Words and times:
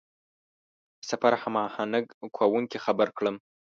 د 0.99 1.01
سفر 1.09 1.33
هماهنګ 1.43 2.05
کوونکي 2.37 2.77
خبر 2.85 3.07
کړم. 3.17 3.35